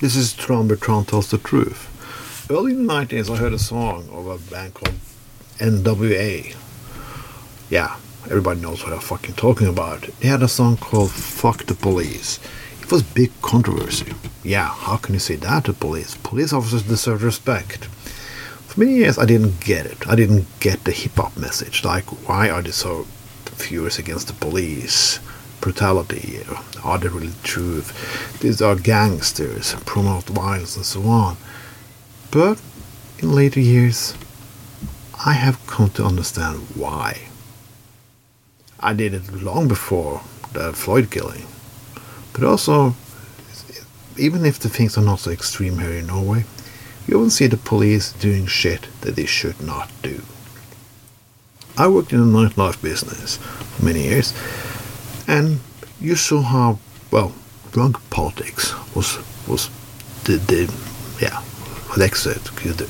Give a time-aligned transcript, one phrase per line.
[0.00, 2.48] This is Tron Bertrand Tells the Truth.
[2.50, 4.94] Early in the 90s, I heard a song of a band called
[5.56, 6.54] NWA.
[7.70, 10.02] Yeah, everybody knows what I'm fucking talking about.
[10.20, 12.38] They had a song called Fuck the Police.
[12.82, 14.12] It was big controversy.
[14.44, 16.14] Yeah, how can you say that to police?
[16.16, 17.86] Police officers deserve respect.
[17.86, 20.06] For many years, I didn't get it.
[20.06, 21.84] I didn't get the hip hop message.
[21.84, 23.04] Like, why are they so
[23.44, 25.20] furious against the police?
[25.60, 26.40] Brutality?
[26.84, 28.40] Are they really truth?
[28.40, 31.36] These are gangsters, promote violence, and so on.
[32.30, 32.60] But
[33.18, 34.14] in later years,
[35.24, 37.28] I have come to understand why.
[38.80, 41.46] I did it long before the Floyd killing.
[42.32, 42.94] But also,
[44.16, 46.44] even if the things are not so extreme here in Norway,
[47.06, 50.22] you will see the police doing shit that they should not do.
[51.76, 54.32] I worked in the nightlife business for many years,
[55.28, 55.60] and
[56.00, 56.78] you saw how
[57.12, 57.32] well
[57.70, 59.70] drug politics was was
[60.24, 60.62] the, the
[61.20, 61.40] yeah
[61.88, 62.80] what exit could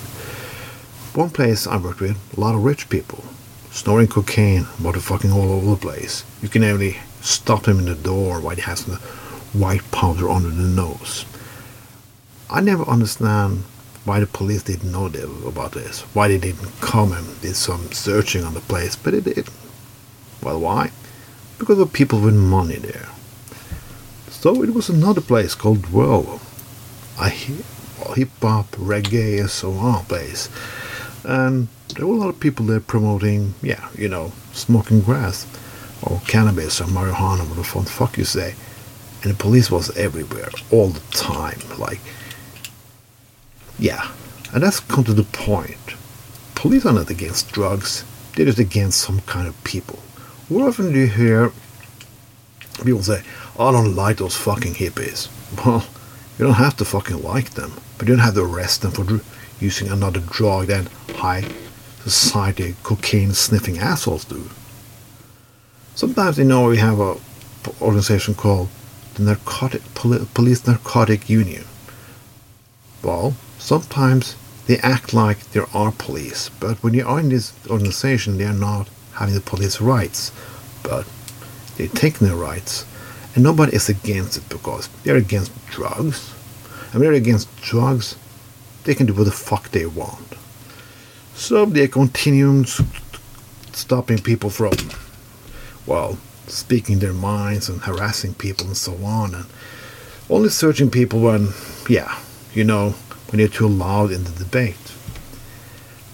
[1.14, 3.24] one place I worked with a lot of rich people
[3.70, 6.24] snorting cocaine motherfucking all over the place.
[6.42, 8.96] You can only stop them in the door while he has the
[9.52, 11.24] white powder under the nose.
[12.50, 13.64] I never understand
[14.04, 15.06] why the police didn't know
[15.46, 19.24] about this why they didn't come and did some searching on the place but it
[19.24, 19.48] did.
[20.42, 20.90] Well why
[21.58, 23.08] because of people with money there.
[24.30, 26.40] So it was another place called Dwell,
[27.20, 30.48] a hip hop, reggae, and so on place.
[31.24, 35.46] And there were a lot of people there promoting, yeah, you know, smoking grass
[36.02, 38.54] or cannabis or marijuana, what the fuck you say.
[39.22, 41.58] And the police was everywhere, all the time.
[41.76, 42.00] Like,
[43.78, 44.08] yeah.
[44.54, 45.76] And that's come to the point.
[46.54, 49.98] Police are not against drugs, they're just against some kind of people.
[50.48, 51.52] What often do you hear
[52.82, 53.22] people say,
[53.58, 55.28] I don't like those fucking hippies?
[55.62, 55.84] Well,
[56.38, 59.04] you don't have to fucking like them, but you don't have to arrest them for
[59.04, 59.24] dr-
[59.60, 61.44] using another drug than high
[62.02, 64.48] society cocaine sniffing assholes do.
[65.94, 67.16] Sometimes, you know, we have a
[67.82, 68.68] organization called
[69.16, 71.64] the Narcotic Police Narcotic Union.
[73.02, 74.34] Well, sometimes
[74.66, 78.54] they act like there are police, but when you are in this organization, they are
[78.54, 80.30] not having the police rights,
[80.84, 81.04] but
[81.76, 82.86] they're taking their rights,
[83.34, 86.32] and nobody is against it because they're against drugs.
[86.92, 88.16] And they're against drugs,
[88.84, 90.34] they can do what the fuck they want.
[91.34, 92.64] So they continue
[93.72, 94.72] stopping people from,
[95.84, 99.46] well, speaking their minds and harassing people and so on, and
[100.30, 101.48] only searching people when,
[101.88, 102.18] yeah,
[102.54, 102.90] you know,
[103.30, 104.76] when they're too loud in the debate.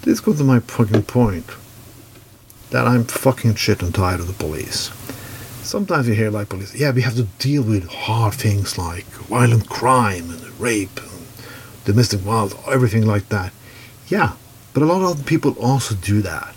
[0.01, 1.45] This goes to my fucking point
[2.75, 4.91] that I'm fucking shit and tired of the police.
[5.63, 9.69] Sometimes you hear like police, yeah, we have to deal with hard things like violent
[9.69, 11.25] crime and rape and
[11.85, 13.53] domestic violence, everything like that.
[14.09, 14.33] Yeah,
[14.73, 16.53] but a lot of other people also do that.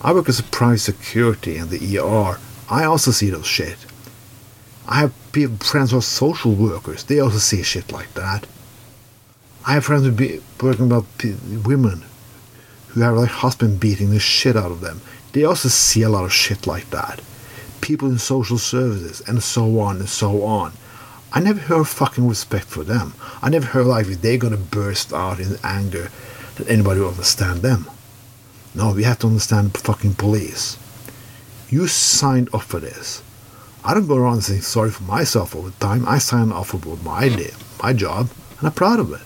[0.00, 2.40] I work as a private security in the ER.
[2.68, 3.78] I also see those shit.
[4.88, 7.04] I have people, friends who are social workers.
[7.04, 8.48] They also see shit like that.
[9.64, 11.06] I have friends who be working about
[11.64, 12.02] women
[12.90, 15.00] who have their husband beating the shit out of them.
[15.32, 17.20] They also see a lot of shit like that.
[17.80, 20.72] People in social services and so on and so on.
[21.32, 23.14] I never heard fucking respect for them.
[23.40, 26.10] I never heard like if they're gonna burst out in anger
[26.56, 27.88] that anybody will understand them.
[28.74, 30.76] No, we have to understand the fucking police.
[31.68, 33.22] You signed up for this.
[33.84, 36.06] I don't go around saying sorry for myself all the time.
[36.06, 37.52] I signed up for my day,
[37.82, 39.20] my job, and I'm proud of it.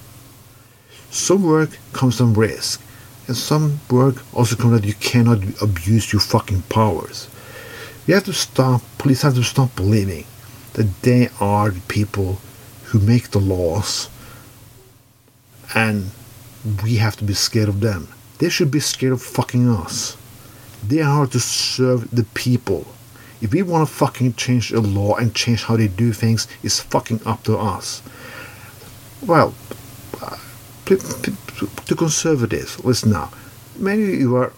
[1.10, 2.80] Some work comes some risk.
[3.26, 7.28] And some work also comes that you cannot abuse your fucking powers.
[8.06, 10.26] You have to stop, police have to stop believing
[10.74, 12.38] that they are the people
[12.84, 14.10] who make the laws
[15.74, 16.10] and
[16.82, 18.08] we have to be scared of them.
[18.38, 20.16] They should be scared of fucking us.
[20.86, 22.86] They are to serve the people.
[23.40, 26.80] If we want to fucking change the law and change how they do things, it's
[26.80, 28.02] fucking up to us.
[29.26, 29.54] Well,
[30.20, 30.36] uh,
[31.58, 33.30] to conservatives, listen now.
[33.76, 34.52] Maybe you are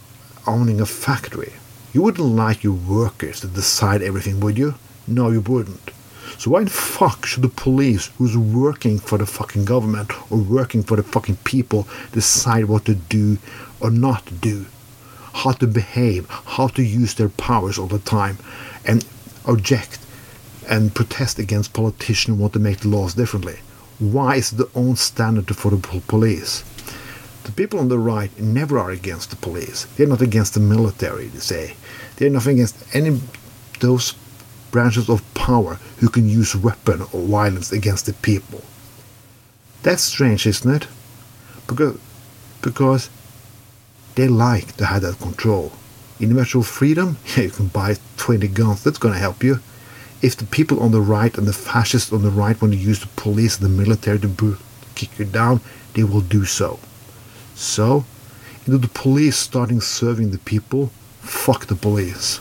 [0.47, 1.53] owning a factory.
[1.93, 4.75] You wouldn't like your workers to decide everything, would you?
[5.07, 5.91] No, you wouldn't.
[6.39, 10.83] So why the fuck should the police, who's working for the fucking government or working
[10.83, 13.39] for the fucking people, decide what to do
[13.81, 14.67] or not to do?
[15.33, 18.39] How to behave, how to use their powers all the time,
[18.85, 19.07] and
[19.47, 19.99] object
[20.69, 23.59] and protest against politicians who want to make the laws differently?
[23.99, 26.65] Why is it the own standard for the police?
[27.47, 29.85] The people on the right never are against the police.
[29.95, 31.77] They're not against the military, they say.
[32.17, 33.21] They're not against any
[33.79, 34.15] those
[34.73, 38.63] branches of power who can use weapon or violence against the people.
[39.85, 40.89] That's strange, isn't it?
[41.69, 42.01] Because,
[42.63, 43.11] because
[44.17, 45.71] they like to have that control.
[46.19, 48.83] Individual freedom, yeah, you can buy 20 guns.
[48.83, 49.61] That's going to help you.
[50.21, 52.99] If the people on the right and the fascists on the right want to use
[52.99, 54.59] the police and the military to
[54.97, 55.61] kick you down,
[55.95, 56.81] they will do so.
[57.57, 58.05] So,
[58.75, 60.91] know, the police starting serving the people,
[61.23, 62.39] fuck the police.